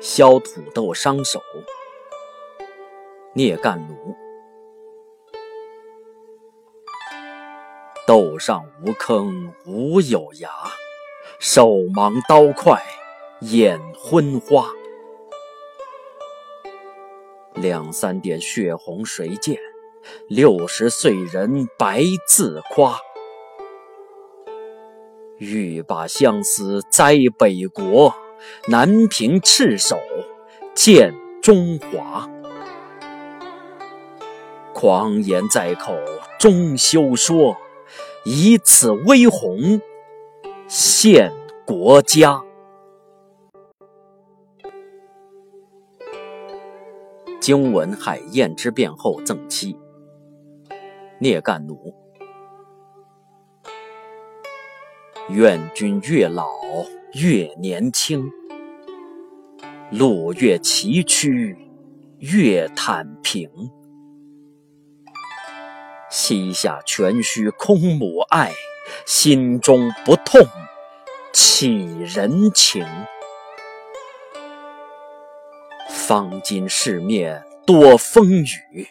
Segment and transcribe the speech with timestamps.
[0.00, 1.42] 削土豆伤手，
[3.34, 4.16] 聂干奴。
[8.06, 10.50] 豆上无坑无有芽，
[11.38, 12.82] 手忙刀快
[13.40, 14.70] 眼昏花。
[17.54, 19.58] 两三点血红谁见？
[20.28, 22.98] 六十岁人白自夸。
[25.38, 28.14] 欲把相思栽北国，
[28.68, 29.98] 难凭赤手
[30.74, 32.28] 见中华。
[34.74, 35.94] 狂言在口
[36.38, 37.56] 终休说。
[38.24, 39.80] 以此威宏
[40.66, 41.32] 献
[41.64, 42.42] 国家。
[47.40, 49.78] 经闻海晏之变后赠妻，
[51.18, 51.94] 聂干奴。
[55.30, 56.48] 愿君越老
[57.12, 58.30] 越年轻，
[59.90, 61.54] 路越崎岖
[62.16, 63.50] 越坦平。
[66.10, 68.52] 膝下全须空母爱，
[69.04, 70.40] 心中不痛
[71.34, 72.86] 岂人情？
[75.90, 78.30] 方今世面多风
[78.72, 78.88] 雨，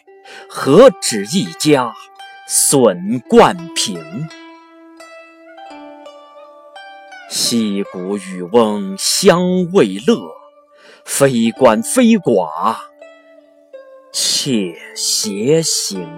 [0.48, 1.92] 何止一家
[2.46, 4.28] 损冠平？
[7.28, 10.16] 溪谷渔翁相为乐，
[11.04, 12.74] 非官非寡
[14.12, 16.08] 且偕行。